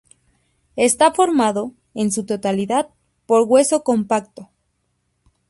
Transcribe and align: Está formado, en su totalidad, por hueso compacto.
Está 0.77 1.11
formado, 1.13 1.75
en 1.93 2.11
su 2.11 2.25
totalidad, 2.25 2.89
por 3.27 3.43
hueso 3.47 3.83
compacto. 3.83 4.49